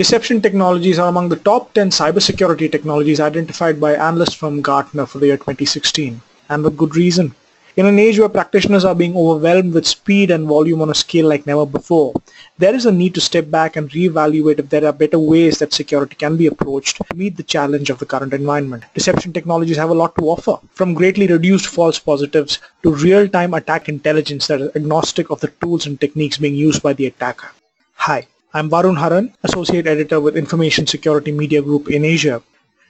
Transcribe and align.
Deception 0.00 0.40
technologies 0.40 0.98
are 0.98 1.10
among 1.10 1.28
the 1.28 1.36
top 1.36 1.74
10 1.74 1.90
cybersecurity 1.90 2.72
technologies 2.72 3.20
identified 3.20 3.78
by 3.78 3.92
analysts 3.92 4.32
from 4.32 4.62
Gartner 4.62 5.04
for 5.04 5.18
the 5.18 5.26
year 5.26 5.36
2016, 5.36 6.22
and 6.48 6.64
with 6.64 6.78
good 6.78 6.96
reason. 6.96 7.34
In 7.76 7.84
an 7.84 7.98
age 7.98 8.18
where 8.18 8.30
practitioners 8.30 8.86
are 8.86 8.94
being 8.94 9.14
overwhelmed 9.14 9.74
with 9.74 9.86
speed 9.86 10.30
and 10.30 10.48
volume 10.48 10.80
on 10.80 10.88
a 10.88 10.94
scale 10.94 11.28
like 11.28 11.46
never 11.46 11.66
before, 11.66 12.14
there 12.56 12.74
is 12.74 12.86
a 12.86 12.90
need 12.92 13.14
to 13.16 13.20
step 13.20 13.50
back 13.50 13.76
and 13.76 13.90
reevaluate 13.90 14.58
if 14.58 14.70
there 14.70 14.86
are 14.86 14.94
better 14.94 15.18
ways 15.18 15.58
that 15.58 15.74
security 15.74 16.16
can 16.16 16.38
be 16.38 16.46
approached 16.46 16.96
to 16.96 17.14
meet 17.14 17.36
the 17.36 17.42
challenge 17.42 17.90
of 17.90 17.98
the 17.98 18.06
current 18.06 18.32
environment. 18.32 18.84
Deception 18.94 19.34
technologies 19.34 19.76
have 19.76 19.90
a 19.90 20.00
lot 20.02 20.16
to 20.16 20.30
offer, 20.30 20.56
from 20.72 20.94
greatly 20.94 21.26
reduced 21.26 21.66
false 21.66 21.98
positives 21.98 22.58
to 22.82 22.94
real-time 22.94 23.52
attack 23.52 23.86
intelligence 23.90 24.46
that 24.46 24.62
is 24.62 24.74
agnostic 24.74 25.28
of 25.28 25.40
the 25.40 25.48
tools 25.60 25.84
and 25.84 26.00
techniques 26.00 26.38
being 26.38 26.54
used 26.54 26.82
by 26.82 26.94
the 26.94 27.04
attacker. 27.04 27.50
Hi, 27.96 28.26
I'm 28.52 28.68
Varun 28.68 28.98
Haran, 28.98 29.32
Associate 29.44 29.86
Editor 29.86 30.20
with 30.20 30.36
Information 30.36 30.84
Security 30.84 31.30
Media 31.30 31.62
Group 31.62 31.88
in 31.88 32.04
Asia. 32.04 32.42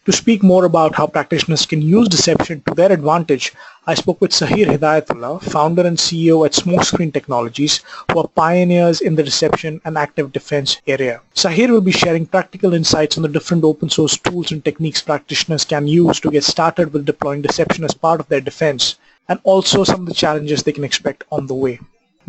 To 0.07 0.13
speak 0.13 0.43
more 0.43 0.65
about 0.65 0.95
how 0.95 1.07
practitioners 1.07 1.67
can 1.67 1.83
use 1.83 2.09
deception 2.09 2.63
to 2.63 2.73
their 2.73 2.91
advantage, 2.91 3.53
I 3.87 3.93
spoke 3.93 4.23
with 4.23 4.31
Sahir 4.31 4.65
Hidayatullah, 4.65 5.43
founder 5.43 5.87
and 5.87 5.99
CEO 5.99 6.47
at 6.47 6.53
Smokescreen 6.53 7.13
Technologies, 7.13 7.83
who 8.11 8.21
are 8.21 8.29
pioneers 8.29 9.03
in 9.03 9.17
the 9.17 9.23
deception 9.23 9.83
and 9.85 9.99
active 9.99 10.33
defense 10.33 10.81
area. 10.87 11.21
Sahir 11.35 11.69
will 11.69 11.83
be 11.83 11.93
sharing 11.93 12.25
practical 12.25 12.73
insights 12.73 13.19
on 13.19 13.23
the 13.23 13.29
different 13.29 13.63
open 13.63 13.91
source 13.91 14.17
tools 14.17 14.53
and 14.53 14.65
techniques 14.65 15.03
practitioners 15.03 15.67
can 15.67 15.87
use 15.87 16.21
to 16.21 16.31
get 16.31 16.45
started 16.45 16.91
with 16.95 17.05
deploying 17.05 17.43
deception 17.43 17.85
as 17.85 17.93
part 17.93 18.19
of 18.19 18.29
their 18.29 18.41
defense, 18.41 18.95
and 19.29 19.39
also 19.45 19.85
some 19.85 20.01
of 20.01 20.07
the 20.07 20.15
challenges 20.15 20.63
they 20.63 20.73
can 20.73 20.85
expect 20.85 21.25
on 21.31 21.47
the 21.47 21.55
way. 21.55 21.79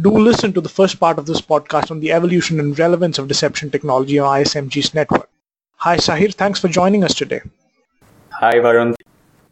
Do 0.02 0.10
listen 0.18 0.52
to 0.54 0.62
the 0.62 0.70
first 0.70 1.00
part 1.00 1.20
of 1.20 1.28
this 1.28 1.42
podcast 1.42 1.92
on 1.92 2.00
the 2.00 2.12
evolution 2.12 2.60
and 2.60 2.78
relevance 2.80 3.20
of 3.20 3.28
deception 3.28 3.70
technology 3.70 4.18
on 4.18 4.28
ISMG's 4.42 4.96
network. 4.96 5.30
Hi 5.76 5.98
Sahir, 5.98 6.34
thanks 6.34 6.60
for 6.60 6.70
joining 6.70 7.04
us 7.04 7.14
today. 7.14 7.42
Hi, 8.32 8.54
Varun. 8.56 8.96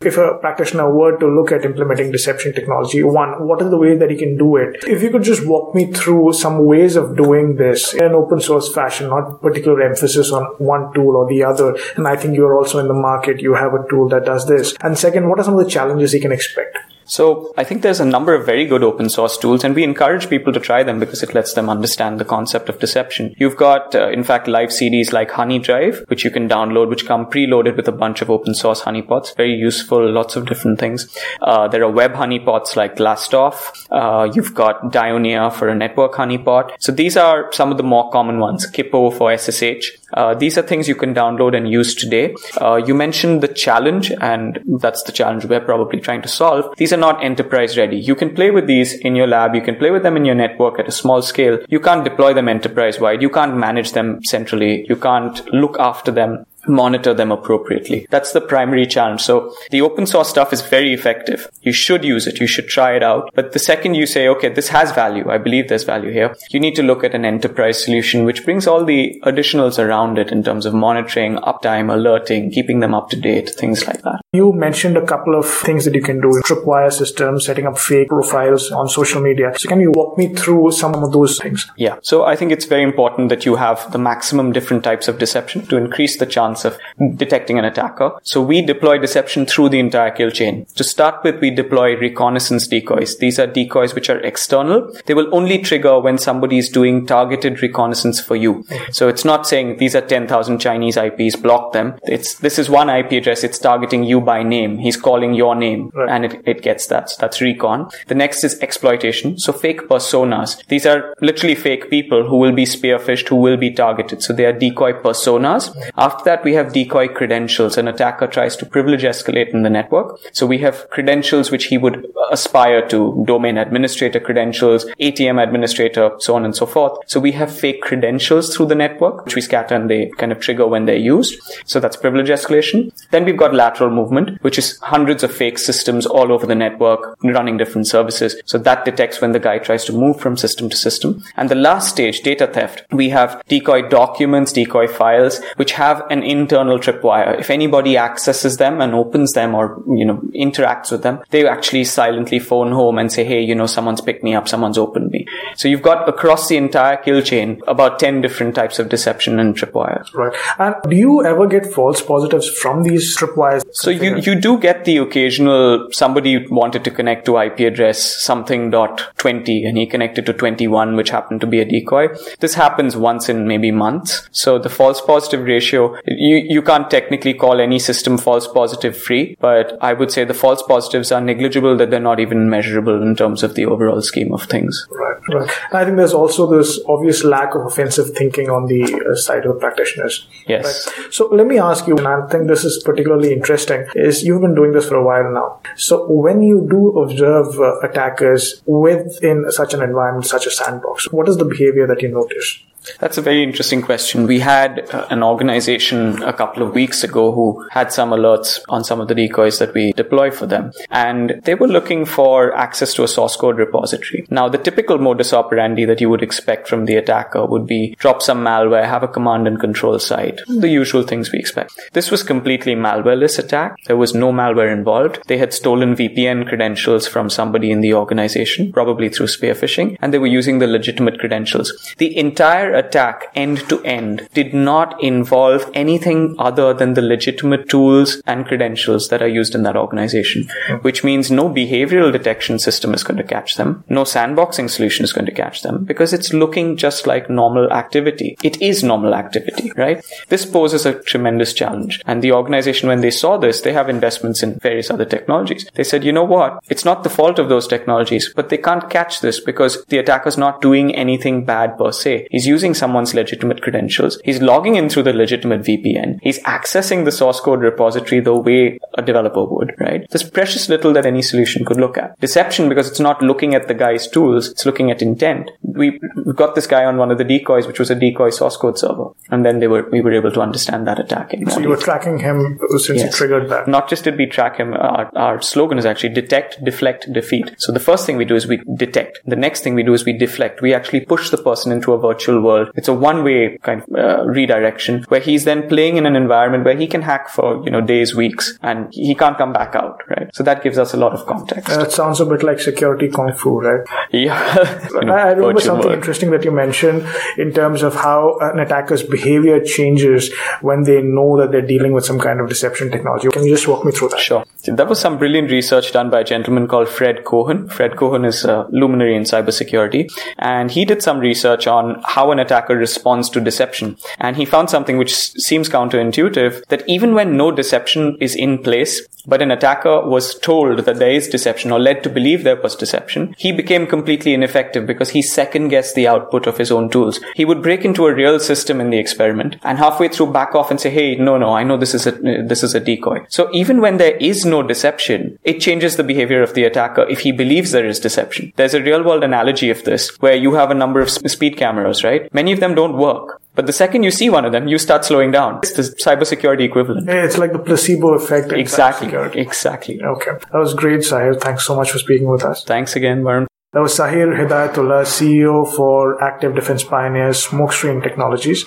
If 0.01 0.17
a 0.17 0.37
practitioner 0.39 0.95
were 0.95 1.17
to 1.19 1.27
look 1.27 1.51
at 1.51 1.65
implementing 1.65 2.11
deception 2.11 2.53
technology, 2.53 3.03
one, 3.03 3.45
what 3.47 3.61
is 3.61 3.69
the 3.69 3.77
way 3.77 3.97
that 3.97 4.09
he 4.09 4.15
can 4.15 4.37
do 4.37 4.55
it? 4.55 4.81
If 4.87 5.03
you 5.03 5.11
could 5.11 5.23
just 5.23 5.45
walk 5.45 5.75
me 5.75 5.91
through 5.91 6.31
some 6.31 6.65
ways 6.65 6.95
of 6.95 7.17
doing 7.17 7.57
this 7.57 7.93
in 7.93 8.05
an 8.05 8.13
open 8.13 8.39
source 8.39 8.73
fashion, 8.73 9.09
not 9.09 9.41
particular 9.41 9.81
emphasis 9.81 10.31
on 10.31 10.45
one 10.57 10.93
tool 10.93 11.17
or 11.17 11.27
the 11.27 11.43
other. 11.43 11.77
And 11.97 12.07
I 12.07 12.15
think 12.15 12.37
you're 12.37 12.57
also 12.57 12.79
in 12.79 12.87
the 12.87 12.93
market, 12.93 13.41
you 13.41 13.55
have 13.55 13.73
a 13.73 13.85
tool 13.89 14.07
that 14.09 14.23
does 14.23 14.47
this. 14.47 14.73
And 14.81 14.97
second, 14.97 15.27
what 15.27 15.37
are 15.37 15.43
some 15.43 15.59
of 15.59 15.63
the 15.65 15.69
challenges 15.69 16.13
he 16.13 16.21
can 16.21 16.31
expect? 16.31 16.68
So 17.09 17.53
I 17.57 17.63
think 17.63 17.81
there's 17.81 17.99
a 17.99 18.05
number 18.05 18.35
of 18.35 18.45
very 18.45 18.65
good 18.65 18.83
open 18.83 19.09
source 19.09 19.35
tools 19.35 19.63
and 19.63 19.73
we 19.73 19.83
encourage 19.83 20.29
people 20.29 20.53
to 20.53 20.59
try 20.59 20.83
them 20.83 20.99
because 20.99 21.23
it 21.23 21.33
lets 21.33 21.53
them 21.53 21.67
understand 21.67 22.19
the 22.19 22.25
concept 22.25 22.69
of 22.69 22.77
deception. 22.79 23.33
You've 23.37 23.57
got, 23.57 23.95
uh, 23.95 24.09
in 24.09 24.23
fact, 24.23 24.47
live 24.47 24.69
CDs 24.69 25.11
like 25.11 25.31
HoneyDrive, 25.31 26.07
which 26.07 26.23
you 26.23 26.29
can 26.29 26.47
download, 26.47 26.89
which 26.89 27.07
come 27.07 27.25
preloaded 27.25 27.75
with 27.75 27.87
a 27.87 27.91
bunch 27.91 28.21
of 28.21 28.29
open 28.29 28.53
source 28.53 28.81
honeypots. 28.81 29.35
Very 29.35 29.55
useful, 29.55 30.07
lots 30.11 30.35
of 30.35 30.45
different 30.45 30.79
things. 30.79 31.09
Uh, 31.41 31.67
there 31.67 31.83
are 31.83 31.91
web 31.91 32.13
honeypots 32.13 32.75
like 32.75 32.95
Glastopf. 32.95 33.87
Uh, 33.89 34.31
you've 34.31 34.53
got 34.53 34.93
Dionaea 34.93 35.51
for 35.51 35.67
a 35.67 35.75
network 35.75 36.13
honeypot. 36.13 36.75
So 36.79 36.91
these 36.91 37.17
are 37.17 37.51
some 37.53 37.71
of 37.71 37.77
the 37.77 37.83
more 37.83 38.11
common 38.11 38.39
ones. 38.39 38.67
Kippo 38.67 39.11
for 39.11 39.35
SSH. 39.35 39.97
Uh, 40.13 40.33
these 40.33 40.57
are 40.57 40.61
things 40.61 40.87
you 40.87 40.95
can 40.95 41.13
download 41.13 41.55
and 41.55 41.69
use 41.69 41.95
today. 41.95 42.35
Uh, 42.59 42.75
you 42.75 42.93
mentioned 42.93 43.41
the 43.41 43.47
challenge, 43.47 44.11
and 44.21 44.59
that's 44.79 45.03
the 45.03 45.11
challenge 45.11 45.45
we're 45.45 45.59
probably 45.59 45.99
trying 45.99 46.21
to 46.21 46.27
solve. 46.27 46.75
These 46.77 46.93
are 46.93 46.97
not 46.97 47.23
enterprise 47.23 47.77
ready. 47.77 47.97
You 47.97 48.15
can 48.15 48.33
play 48.33 48.51
with 48.51 48.67
these 48.67 48.93
in 48.93 49.15
your 49.15 49.27
lab. 49.27 49.55
You 49.55 49.61
can 49.61 49.75
play 49.75 49.91
with 49.91 50.03
them 50.03 50.17
in 50.17 50.25
your 50.25 50.35
network 50.35 50.79
at 50.79 50.87
a 50.87 50.91
small 50.91 51.21
scale. 51.21 51.59
You 51.67 51.79
can't 51.79 52.03
deploy 52.03 52.33
them 52.33 52.47
enterprise 52.47 52.99
wide. 52.99 53.21
You 53.21 53.29
can't 53.29 53.57
manage 53.57 53.91
them 53.93 54.23
centrally. 54.23 54.85
You 54.89 54.95
can't 54.95 55.45
look 55.53 55.77
after 55.79 56.11
them 56.11 56.45
monitor 56.67 57.13
them 57.13 57.31
appropriately. 57.31 58.07
That's 58.09 58.33
the 58.33 58.41
primary 58.41 58.85
challenge. 58.85 59.21
So 59.21 59.53
the 59.71 59.81
open 59.81 60.05
source 60.05 60.29
stuff 60.29 60.53
is 60.53 60.61
very 60.61 60.93
effective. 60.93 61.47
You 61.61 61.73
should 61.73 62.03
use 62.03 62.27
it. 62.27 62.39
You 62.39 62.47
should 62.47 62.67
try 62.67 62.95
it 62.95 63.03
out. 63.03 63.29
But 63.33 63.53
the 63.53 63.59
second 63.59 63.95
you 63.95 64.05
say, 64.05 64.27
okay, 64.27 64.49
this 64.49 64.69
has 64.69 64.91
value. 64.91 65.29
I 65.29 65.37
believe 65.37 65.67
there's 65.67 65.83
value 65.83 66.11
here. 66.11 66.35
You 66.49 66.59
need 66.59 66.75
to 66.75 66.83
look 66.83 67.03
at 67.03 67.15
an 67.15 67.25
enterprise 67.25 67.83
solution, 67.83 68.25
which 68.25 68.45
brings 68.45 68.67
all 68.67 68.83
the 68.83 69.21
additionals 69.25 69.79
around 69.79 70.17
it 70.17 70.31
in 70.31 70.43
terms 70.43 70.65
of 70.65 70.73
monitoring, 70.73 71.37
uptime, 71.37 71.91
alerting, 71.93 72.51
keeping 72.51 72.79
them 72.79 72.93
up 72.93 73.09
to 73.09 73.15
date, 73.15 73.49
things 73.49 73.85
like 73.87 74.01
that. 74.01 74.21
You 74.31 74.53
mentioned 74.53 74.95
a 74.95 75.03
couple 75.03 75.33
of 75.33 75.49
things 75.49 75.85
that 75.85 75.95
you 75.95 76.03
can 76.03 76.21
do. 76.21 76.29
Tripwire 76.45 76.93
systems, 76.93 77.47
setting 77.47 77.65
up 77.65 77.79
fake 77.79 78.09
profiles 78.09 78.71
on 78.71 78.87
social 78.87 79.23
media. 79.23 79.53
So 79.57 79.67
can 79.67 79.79
you 79.79 79.91
walk 79.91 80.19
me 80.19 80.35
through 80.35 80.71
some 80.71 80.93
of 80.93 81.11
those 81.11 81.39
things? 81.39 81.65
Yeah. 81.77 81.97
So 82.03 82.25
I 82.25 82.35
think 82.35 82.51
it's 82.51 82.65
very 82.65 82.83
important 82.83 83.29
that 83.29 83.43
you 83.43 83.55
have 83.55 83.91
the 83.91 83.97
maximum 83.97 84.51
different 84.51 84.83
types 84.83 85.07
of 85.07 85.17
deception 85.17 85.65
to 85.65 85.77
increase 85.77 86.19
the 86.19 86.27
chance 86.27 86.63
of 86.63 86.77
detecting 87.15 87.57
an 87.57 87.65
attacker. 87.65 88.11
So 88.21 88.39
we 88.39 88.61
deploy 88.61 88.99
deception 88.99 89.47
through 89.47 89.69
the 89.69 89.79
entire 89.79 90.11
kill 90.11 90.29
chain. 90.29 90.67
To 90.75 90.83
start 90.83 91.23
with, 91.23 91.41
we 91.41 91.49
deploy 91.49 91.97
reconnaissance 91.97 92.67
decoys. 92.67 93.17
These 93.17 93.39
are 93.39 93.47
decoys 93.47 93.95
which 93.95 94.11
are 94.11 94.19
external. 94.19 94.95
They 95.07 95.15
will 95.15 95.33
only 95.33 95.57
trigger 95.57 95.99
when 95.99 96.19
somebody 96.19 96.59
is 96.59 96.69
doing 96.69 97.07
targeted 97.07 97.63
reconnaissance 97.63 98.21
for 98.21 98.35
you. 98.35 98.63
So 98.91 99.07
it's 99.07 99.25
not 99.25 99.47
saying 99.47 99.77
these 99.77 99.95
are 99.95 100.01
10,000 100.01 100.59
Chinese 100.59 100.97
IPs, 100.97 101.35
block 101.35 101.73
them. 101.73 101.97
It's, 102.03 102.35
this 102.35 102.59
is 102.59 102.69
one 102.69 102.91
IP 102.91 103.13
address. 103.13 103.43
It's 103.43 103.57
targeting 103.57 104.03
you 104.03 104.18
by 104.21 104.43
name. 104.43 104.77
He's 104.77 104.97
calling 104.97 105.33
your 105.33 105.55
name 105.55 105.91
right. 105.93 106.09
and 106.09 106.25
it, 106.25 106.41
it 106.45 106.61
gets 106.61 106.87
that. 106.87 107.09
So 107.09 107.17
that's 107.19 107.41
recon. 107.41 107.89
The 108.07 108.15
next 108.15 108.43
is 108.43 108.59
exploitation. 108.61 109.37
So 109.37 109.53
fake 109.53 109.87
personas. 109.87 110.65
These 110.67 110.85
are 110.85 111.15
literally 111.21 111.55
fake 111.55 111.89
people 111.89 112.27
who 112.27 112.37
will 112.37 112.53
be 112.53 112.65
spearphished, 112.65 113.29
who 113.29 113.35
will 113.35 113.57
be 113.57 113.71
targeted. 113.71 114.21
So 114.23 114.33
they 114.33 114.45
are 114.45 114.53
decoy 114.53 114.93
personas. 114.93 115.75
After 115.97 116.23
that, 116.25 116.43
we 116.43 116.53
have 116.53 116.73
decoy 116.73 117.07
credentials. 117.07 117.77
An 117.77 117.87
attacker 117.87 118.27
tries 118.27 118.55
to 118.57 118.65
privilege 118.65 119.03
escalate 119.03 119.53
in 119.53 119.63
the 119.63 119.69
network. 119.69 120.19
So 120.31 120.45
we 120.45 120.59
have 120.59 120.89
credentials 120.89 121.51
which 121.51 121.65
he 121.65 121.77
would 121.77 122.05
aspire 122.31 122.87
to, 122.89 123.23
domain 123.25 123.57
administrator 123.57 124.19
credentials, 124.19 124.85
ATM 124.99 125.41
administrator, 125.41 126.11
so 126.19 126.35
on 126.35 126.45
and 126.45 126.55
so 126.55 126.65
forth. 126.65 126.97
So 127.07 127.19
we 127.19 127.31
have 127.33 127.55
fake 127.55 127.81
credentials 127.81 128.55
through 128.55 128.67
the 128.67 128.75
network, 128.75 129.25
which 129.25 129.35
we 129.35 129.41
scatter 129.41 129.75
and 129.75 129.89
they 129.89 130.11
kind 130.17 130.31
of 130.31 130.39
trigger 130.39 130.67
when 130.67 130.85
they're 130.85 130.95
used. 130.95 131.39
So 131.65 131.79
that's 131.79 131.97
privilege 131.97 132.27
escalation. 132.27 132.91
Then 133.11 133.25
we've 133.25 133.37
got 133.37 133.53
lateral 133.53 133.89
movement, 133.89 134.08
which 134.41 134.57
is 134.57 134.77
hundreds 134.79 135.23
of 135.23 135.33
fake 135.33 135.57
systems 135.57 136.05
all 136.05 136.31
over 136.31 136.45
the 136.45 136.55
network 136.55 137.17
running 137.23 137.57
different 137.57 137.87
services. 137.87 138.41
So 138.45 138.57
that 138.59 138.85
detects 138.85 139.21
when 139.21 139.31
the 139.31 139.39
guy 139.39 139.59
tries 139.59 139.85
to 139.85 139.93
move 139.93 140.19
from 140.19 140.37
system 140.37 140.69
to 140.69 140.77
system. 140.77 141.23
And 141.35 141.49
the 141.49 141.55
last 141.55 141.89
stage, 141.89 142.21
data 142.21 142.47
theft, 142.47 142.83
we 142.91 143.09
have 143.09 143.41
decoy 143.47 143.87
documents, 143.87 144.53
decoy 144.53 144.87
files, 144.87 145.41
which 145.55 145.73
have 145.73 146.03
an 146.09 146.23
internal 146.23 146.79
tripwire. 146.79 147.39
If 147.39 147.49
anybody 147.49 147.97
accesses 147.97 148.57
them 148.57 148.81
and 148.81 148.93
opens 148.93 149.33
them 149.33 149.55
or, 149.55 149.81
you 149.87 150.05
know, 150.05 150.17
interacts 150.35 150.91
with 150.91 151.03
them, 151.03 151.19
they 151.29 151.47
actually 151.47 151.83
silently 151.83 152.39
phone 152.39 152.71
home 152.71 152.97
and 152.97 153.11
say, 153.11 153.23
Hey, 153.23 153.41
you 153.41 153.55
know, 153.55 153.65
someone's 153.65 154.01
picked 154.01 154.23
me 154.23 154.35
up, 154.35 154.47
someone's 154.47 154.77
opened 154.77 155.11
me. 155.11 155.25
So 155.55 155.67
you've 155.67 155.81
got 155.81 156.07
across 156.07 156.47
the 156.47 156.57
entire 156.57 156.97
kill 156.97 157.21
chain 157.21 157.61
about 157.67 157.99
10 157.99 158.21
different 158.21 158.55
types 158.55 158.79
of 158.79 158.89
deception 158.89 159.39
and 159.39 159.55
tripwires. 159.55 160.13
Right. 160.13 160.35
And 160.57 160.75
do 160.89 160.95
you 160.95 161.25
ever 161.25 161.47
get 161.47 161.65
false 161.65 162.01
positives 162.01 162.49
from 162.49 162.83
these 162.83 163.17
tripwires? 163.17 163.63
So 163.73 163.89
you, 164.01 164.17
you 164.17 164.39
do 164.39 164.59
get 164.59 164.85
the 164.85 164.97
occasional 164.97 165.89
somebody 165.91 166.45
wanted 166.47 166.83
to 166.83 166.91
connect 166.91 167.25
to 167.25 167.37
IP 167.37 167.59
address 167.59 168.03
something 168.21 168.69
dot 168.69 169.09
20 169.17 169.65
and 169.65 169.77
he 169.77 169.85
connected 169.85 170.25
to 170.25 170.33
21, 170.33 170.95
which 170.95 171.09
happened 171.09 171.41
to 171.41 171.47
be 171.47 171.59
a 171.59 171.65
decoy. 171.65 172.07
This 172.39 172.53
happens 172.53 172.95
once 172.95 173.29
in 173.29 173.47
maybe 173.47 173.71
months. 173.71 174.27
So 174.31 174.57
the 174.57 174.69
false 174.69 175.01
positive 175.01 175.45
ratio, 175.45 175.97
you, 176.05 176.45
you 176.47 176.61
can't 176.61 176.89
technically 176.89 177.33
call 177.33 177.59
any 177.59 177.79
system 177.79 178.17
false 178.17 178.47
positive 178.47 178.97
free, 178.97 179.35
but 179.39 179.77
I 179.81 179.93
would 179.93 180.11
say 180.11 180.23
the 180.23 180.33
false 180.33 180.61
positives 180.63 181.11
are 181.11 181.21
negligible 181.21 181.77
that 181.77 181.91
they're 181.91 181.99
not 181.99 182.19
even 182.19 182.49
measurable 182.49 183.01
in 183.01 183.15
terms 183.15 183.43
of 183.43 183.55
the 183.55 183.65
overall 183.65 184.01
scheme 184.01 184.33
of 184.33 184.43
things. 184.43 184.87
Right, 184.91 185.21
right. 185.29 185.49
I 185.73 185.85
think 185.85 185.97
there's 185.97 186.13
also 186.13 186.47
this 186.47 186.79
obvious 186.87 187.23
lack 187.23 187.55
of 187.55 187.65
offensive 187.65 188.15
thinking 188.15 188.49
on 188.49 188.67
the 188.67 188.83
uh, 188.83 189.15
side 189.15 189.45
of 189.45 189.59
practitioners. 189.59 190.27
Yes. 190.47 190.87
Right? 190.97 191.13
So 191.13 191.27
let 191.27 191.47
me 191.47 191.57
ask 191.57 191.87
you, 191.87 191.97
and 191.97 192.07
I 192.07 192.27
think 192.27 192.47
this 192.47 192.63
is 192.63 192.81
particularly 192.83 193.33
interesting, 193.33 193.85
is 193.95 194.23
you've 194.23 194.41
been 194.41 194.55
doing 194.55 194.71
this 194.71 194.87
for 194.87 194.95
a 194.95 195.03
while 195.03 195.31
now. 195.31 195.61
So 195.75 196.09
when 196.11 196.41
you 196.41 196.67
do 196.69 196.99
observe 196.99 197.59
uh, 197.59 197.79
attackers 197.79 198.61
within 198.65 199.51
such 199.51 199.73
an 199.73 199.81
environment, 199.81 200.25
such 200.25 200.45
a 200.45 200.51
sandbox, 200.51 201.11
what 201.11 201.27
is 201.29 201.37
the 201.37 201.45
behavior 201.45 201.87
that 201.87 202.01
you 202.01 202.09
notice? 202.09 202.59
That's 202.99 203.17
a 203.17 203.21
very 203.21 203.43
interesting 203.43 203.81
question. 203.81 204.27
We 204.27 204.39
had 204.39 204.89
uh, 204.93 205.07
an 205.09 205.23
organization 205.23 206.21
a 206.23 206.33
couple 206.33 206.63
of 206.63 206.73
weeks 206.73 207.03
ago 207.03 207.31
who 207.31 207.67
had 207.71 207.91
some 207.91 208.11
alerts 208.11 208.59
on 208.69 208.83
some 208.83 208.99
of 208.99 209.07
the 209.07 209.15
decoys 209.15 209.59
that 209.59 209.73
we 209.73 209.91
deploy 209.93 210.31
for 210.31 210.45
them. 210.45 210.71
And 210.89 211.41
they 211.43 211.55
were 211.55 211.67
looking 211.67 212.05
for 212.05 212.55
access 212.55 212.93
to 212.95 213.03
a 213.03 213.07
source 213.07 213.35
code 213.35 213.57
repository. 213.57 214.25
Now, 214.29 214.49
the 214.49 214.57
typical 214.57 214.97
modus 214.97 215.33
operandi 215.33 215.85
that 215.85 216.01
you 216.01 216.09
would 216.09 216.23
expect 216.23 216.67
from 216.67 216.85
the 216.85 216.95
attacker 216.95 217.45
would 217.45 217.67
be 217.67 217.95
drop 217.99 218.21
some 218.21 218.43
malware, 218.43 218.85
have 218.85 219.03
a 219.03 219.07
command 219.07 219.47
and 219.47 219.59
control 219.59 219.99
site, 219.99 220.41
the 220.47 220.69
usual 220.69 221.03
things 221.03 221.31
we 221.31 221.39
expect. 221.39 221.79
This 221.93 222.11
was 222.11 222.23
completely 222.23 222.75
malwareless 222.75 223.39
attack. 223.39 223.77
There 223.85 223.97
was 223.97 224.13
no 224.13 224.31
malware 224.31 224.71
involved. 224.71 225.19
They 225.27 225.37
had 225.37 225.53
stolen 225.53 225.95
VPN 225.95 226.47
credentials 226.47 227.07
from 227.07 227.29
somebody 227.29 227.71
in 227.71 227.81
the 227.81 227.93
organization, 227.93 228.71
probably 228.71 229.09
through 229.09 229.27
spear 229.27 229.53
phishing, 229.53 229.97
and 230.01 230.13
they 230.13 230.19
were 230.19 230.27
using 230.27 230.59
the 230.59 230.67
legitimate 230.67 231.19
credentials. 231.19 231.93
The 231.97 232.17
entire 232.17 232.68
entire 232.69 232.87
attack 232.87 233.31
end 233.35 233.57
to 233.69 233.83
end 233.83 234.27
did 234.33 234.53
not 234.53 235.01
involve 235.03 235.69
anything 235.73 236.35
other 236.39 236.73
than 236.73 236.93
the 236.93 237.01
legitimate 237.01 237.69
tools 237.69 238.21
and 238.25 238.45
credentials 238.45 239.09
that 239.09 239.21
are 239.21 239.27
used 239.27 239.55
in 239.55 239.63
that 239.63 239.77
organization, 239.77 240.47
hmm. 240.67 240.75
which 240.77 241.03
means 241.03 241.31
no 241.31 241.49
behavioral 241.49 242.11
detection 242.11 242.59
system 242.59 242.93
is 242.93 243.03
going 243.03 243.17
to 243.17 243.23
catch 243.23 243.55
them. 243.55 243.83
No 243.89 244.03
sandboxing 244.03 244.69
solution 244.69 245.03
is 245.03 245.13
going 245.13 245.25
to 245.25 245.31
catch 245.31 245.61
them 245.61 245.85
because 245.85 246.13
it's 246.13 246.33
looking 246.33 246.77
just 246.77 247.07
like 247.07 247.29
normal 247.29 247.71
activity. 247.71 248.37
It 248.43 248.61
is 248.61 248.83
normal 248.83 249.13
activity, 249.13 249.71
right? 249.75 250.03
This 250.27 250.45
poses 250.45 250.85
a 250.85 251.01
tremendous 251.03 251.53
challenge. 251.53 252.01
And 252.05 252.21
the 252.21 252.31
organization, 252.31 252.89
when 252.89 253.01
they 253.01 253.11
saw 253.11 253.37
this, 253.37 253.61
they 253.61 253.73
have 253.73 253.89
investments 253.89 254.43
in 254.43 254.59
various 254.59 254.89
other 254.89 255.05
technologies. 255.05 255.69
They 255.73 255.83
said, 255.83 256.03
you 256.03 256.11
know 256.11 256.23
what? 256.23 256.59
It's 256.69 256.85
not 256.85 257.03
the 257.03 257.09
fault 257.09 257.39
of 257.39 257.49
those 257.49 257.67
technologies, 257.67 258.31
but 258.35 258.49
they 258.49 258.57
can't 258.57 258.89
catch 258.89 259.21
this 259.21 259.39
because 259.39 259.83
the 259.85 259.97
attacker's 259.97 260.37
not 260.37 260.61
doing 260.61 260.95
anything 260.95 261.45
bad 261.45 261.77
per 261.77 261.91
se. 261.91 262.27
He's 262.31 262.45
using 262.45 262.58
someone's 262.73 263.13
legitimate 263.13 263.61
credentials. 263.61 264.19
He's 264.23 264.41
logging 264.41 264.75
in 264.75 264.89
through 264.89 265.03
the 265.03 265.13
legitimate 265.13 265.61
VPN. 265.61 266.19
He's 266.21 266.39
accessing 266.43 267.05
the 267.05 267.11
source 267.11 267.39
code 267.39 267.61
repository 267.61 268.21
the 268.21 268.35
way 268.35 268.79
a 268.97 269.01
developer 269.01 269.45
would, 269.45 269.73
right? 269.79 270.05
There's 270.09 270.29
precious 270.29 270.69
little 270.69 270.93
that 270.93 271.05
any 271.05 271.21
solution 271.21 271.65
could 271.65 271.77
look 271.77 271.97
at. 271.97 272.19
Deception, 272.19 272.69
because 272.69 272.89
it's 272.89 272.99
not 272.99 273.21
looking 273.21 273.55
at 273.55 273.67
the 273.67 273.73
guy's 273.73 274.07
tools, 274.07 274.49
it's 274.49 274.65
looking 274.65 274.91
at 274.91 275.01
intent. 275.01 275.51
We 275.61 275.99
got 276.35 276.55
this 276.55 276.67
guy 276.67 276.85
on 276.85 276.97
one 276.97 277.11
of 277.11 277.17
the 277.17 277.23
decoys, 277.23 277.67
which 277.67 277.79
was 277.79 277.89
a 277.89 277.95
decoy 277.95 278.29
source 278.29 278.57
code 278.57 278.77
server. 278.77 279.09
And 279.29 279.45
then 279.45 279.59
they 279.59 279.67
were, 279.67 279.89
we 279.91 280.01
were 280.01 280.13
able 280.13 280.31
to 280.31 280.41
understand 280.41 280.87
that 280.87 280.99
attack. 280.99 281.33
So 281.49 281.59
you 281.59 281.69
were 281.69 281.77
tracking 281.77 282.19
him 282.19 282.59
since 282.77 282.89
yes. 282.89 283.05
you 283.05 283.11
triggered 283.11 283.49
that? 283.49 283.67
Not 283.67 283.89
just 283.89 284.03
did 284.03 284.17
we 284.17 284.25
track 284.25 284.57
him, 284.57 284.73
uh, 284.73 284.77
our, 284.77 285.11
our 285.15 285.41
slogan 285.41 285.77
is 285.77 285.85
actually 285.85 286.13
detect, 286.13 286.63
deflect, 286.63 287.11
defeat. 287.13 287.55
So 287.57 287.71
the 287.71 287.79
first 287.79 288.05
thing 288.05 288.17
we 288.17 288.25
do 288.25 288.35
is 288.35 288.47
we 288.47 288.61
detect. 288.75 289.19
The 289.25 289.35
next 289.35 289.61
thing 289.63 289.75
we 289.75 289.83
do 289.83 289.93
is 289.93 290.05
we 290.05 290.13
deflect. 290.13 290.61
We 290.61 290.73
actually 290.73 291.01
push 291.01 291.29
the 291.29 291.37
person 291.37 291.71
into 291.71 291.93
a 291.93 291.99
virtual 291.99 292.41
world. 292.41 292.48
It's 292.75 292.87
a 292.87 292.93
one-way 292.93 293.57
kind 293.59 293.81
of 293.81 293.95
uh, 293.95 294.25
redirection 294.25 295.03
where 295.09 295.19
he's 295.19 295.45
then 295.45 295.67
playing 295.67 295.97
in 295.97 296.05
an 296.05 296.15
environment 296.15 296.65
where 296.65 296.77
he 296.77 296.87
can 296.87 297.01
hack 297.01 297.29
for, 297.29 297.63
you 297.63 297.71
know, 297.71 297.81
days, 297.81 298.15
weeks, 298.15 298.57
and 298.61 298.87
he 298.91 299.15
can't 299.15 299.37
come 299.37 299.53
back 299.53 299.75
out, 299.75 300.01
right? 300.09 300.29
So 300.33 300.43
that 300.43 300.63
gives 300.63 300.77
us 300.77 300.93
a 300.93 300.97
lot 300.97 301.13
of 301.13 301.25
context. 301.25 301.69
Uh, 301.77 301.81
it 301.81 301.91
sounds 301.91 302.19
a 302.19 302.25
bit 302.25 302.43
like 302.43 302.59
security 302.59 303.09
kung 303.09 303.33
fu, 303.33 303.59
right? 303.59 303.87
Yeah. 304.11 304.89
you 304.93 305.01
know, 305.01 305.13
I 305.13 305.31
remember 305.31 305.61
something 305.61 305.87
world. 305.87 305.97
interesting 305.97 306.31
that 306.31 306.43
you 306.43 306.51
mentioned 306.51 307.07
in 307.37 307.53
terms 307.53 307.83
of 307.83 307.95
how 307.95 308.37
an 308.41 308.59
attacker's 308.59 309.03
behavior 309.03 309.63
changes 309.63 310.33
when 310.61 310.83
they 310.83 311.01
know 311.01 311.37
that 311.39 311.51
they're 311.51 311.61
dealing 311.61 311.93
with 311.93 312.05
some 312.05 312.19
kind 312.19 312.39
of 312.39 312.49
deception 312.49 312.91
technology. 312.91 313.29
Can 313.29 313.43
you 313.43 313.55
just 313.55 313.67
walk 313.67 313.85
me 313.85 313.91
through 313.91 314.09
that? 314.09 314.19
Sure. 314.19 314.45
That 314.65 314.87
was 314.87 314.99
some 314.99 315.17
brilliant 315.17 315.51
research 315.51 315.91
done 315.91 316.09
by 316.09 316.21
a 316.21 316.23
gentleman 316.23 316.67
called 316.67 316.89
Fred 316.89 317.23
Cohen. 317.23 317.67
Fred 317.69 317.95
Cohen 317.95 318.25
is 318.25 318.43
a 318.43 318.67
luminary 318.71 319.15
in 319.15 319.23
cybersecurity, 319.23 320.09
and 320.37 320.69
he 320.69 320.85
did 320.85 321.01
some 321.01 321.19
research 321.19 321.67
on 321.67 322.01
how 322.05 322.31
an 322.31 322.38
attacker 322.39 322.75
responds 322.75 323.29
to 323.29 323.41
deception. 323.41 323.97
And 324.17 324.35
he 324.35 324.45
found 324.45 324.69
something 324.69 324.97
which 324.97 325.13
seems 325.13 325.69
counterintuitive 325.69 326.65
that 326.67 326.83
even 326.87 327.13
when 327.13 327.37
no 327.37 327.51
deception 327.51 328.17
is 328.19 328.35
in 328.35 328.63
place, 328.63 329.01
but 329.25 329.41
an 329.41 329.51
attacker 329.51 330.01
was 330.07 330.37
told 330.39 330.79
that 330.79 330.97
there 330.97 331.11
is 331.11 331.27
deception 331.27 331.71
or 331.71 331.79
led 331.79 332.03
to 332.03 332.09
believe 332.09 332.43
there 332.43 332.61
was 332.61 332.75
deception, 332.75 333.35
he 333.37 333.51
became 333.51 333.87
completely 333.87 334.33
ineffective 334.33 334.85
because 334.85 335.11
he 335.11 335.21
second 335.21 335.69
guessed 335.69 335.95
the 335.95 336.07
output 336.07 336.47
of 336.47 336.57
his 336.57 336.71
own 336.71 336.89
tools. 336.89 337.19
He 337.35 337.45
would 337.45 337.61
break 337.61 337.85
into 337.85 338.07
a 338.07 338.13
real 338.13 338.39
system 338.39 338.79
in 338.81 338.89
the 338.89 338.97
experiment 338.97 339.57
and 339.63 339.77
halfway 339.77 340.07
through 340.07 340.31
back 340.31 340.55
off 340.55 340.71
and 340.71 340.79
say, 340.79 340.89
Hey, 340.89 341.15
no, 341.15 341.37
no, 341.37 341.53
I 341.53 341.63
know 341.63 341.77
this 341.77 341.93
is 341.93 342.07
a, 342.07 342.11
this 342.11 342.63
is 342.63 342.75
a 342.75 342.79
decoy. 342.79 343.25
So 343.29 343.49
even 343.53 343.81
when 343.81 343.97
there 343.97 344.15
is 344.17 344.45
no 344.45 344.63
deception, 344.63 345.37
it 345.43 345.59
changes 345.59 345.95
the 345.95 346.03
behavior 346.03 346.41
of 346.41 346.53
the 346.53 346.63
attacker 346.63 347.05
if 347.09 347.21
he 347.21 347.31
believes 347.31 347.71
there 347.71 347.85
is 347.85 347.99
deception. 347.99 348.53
There's 348.55 348.73
a 348.73 348.83
real 348.83 349.03
world 349.03 349.23
analogy 349.23 349.69
of 349.69 349.83
this 349.83 350.09
where 350.19 350.35
you 350.35 350.53
have 350.53 350.71
a 350.71 350.75
number 350.75 351.01
of 351.01 351.09
speed 351.09 351.57
cameras, 351.57 352.03
right? 352.03 352.33
Many 352.33 352.51
of 352.51 352.59
them 352.59 352.75
don't 352.75 352.97
work. 352.97 353.38
But 353.59 353.65
the 353.65 353.73
second 353.73 354.03
you 354.03 354.11
see 354.11 354.29
one 354.29 354.45
of 354.45 354.53
them, 354.53 354.69
you 354.69 354.77
start 354.77 355.03
slowing 355.03 355.31
down. 355.31 355.57
It's 355.63 355.73
the 355.73 355.81
cybersecurity 355.81 356.61
equivalent. 356.61 357.07
Yeah, 357.07 357.25
it's 357.25 357.37
like 357.37 357.51
the 357.51 357.59
placebo 357.59 358.13
effect. 358.13 358.53
Exactly. 358.53 359.11
Exactly. 359.35 360.01
Okay. 360.01 360.31
That 360.53 360.59
was 360.59 360.73
great, 360.73 361.01
Sahir. 361.01 361.37
Thanks 361.37 361.65
so 361.65 361.75
much 361.75 361.91
for 361.91 361.97
speaking 361.97 362.29
with 362.29 362.45
us. 362.45 362.63
Thanks 362.63 362.95
again, 362.95 363.21
Varun. 363.21 363.47
That 363.73 363.81
was 363.81 363.97
Sahir 363.97 364.31
Hidayatullah, 364.33 365.03
CEO 365.03 365.67
for 365.75 366.23
Active 366.23 366.55
Defense 366.55 366.85
Pioneers 366.85 367.45
Smokescreen 367.45 368.01
Technologies. 368.01 368.63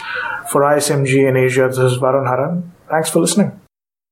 For 0.50 0.61
ISMG 0.61 1.27
in 1.27 1.38
Asia, 1.38 1.69
this 1.69 1.79
is 1.79 1.97
Varun 1.97 2.27
Haran. 2.29 2.71
Thanks 2.91 3.09
for 3.09 3.21
listening. 3.21 3.62